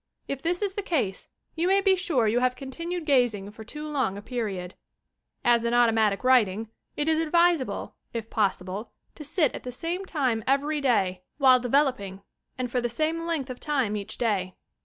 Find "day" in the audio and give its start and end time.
10.81-11.21, 14.17-14.55